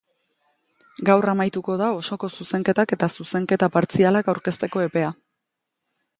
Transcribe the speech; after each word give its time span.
Gaur 1.09 1.31
amaituko 1.33 1.75
da 1.81 1.89
osoko 1.97 2.31
zuzenketak 2.39 2.95
eta 2.99 3.11
zuzenketa 3.17 3.71
partzialak 3.77 4.35
aurkezteko 4.35 4.85
epea. 4.89 5.15